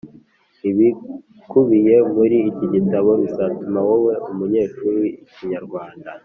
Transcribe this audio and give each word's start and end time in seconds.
Ibikubiye 0.69 1.95
muri 2.15 2.37
iki 2.49 2.65
gitabo, 2.73 3.09
bizatuma 3.21 3.79
wowe 3.87 4.13
munyeshuri, 4.35 5.07
Ikinyarwanda 5.25 6.09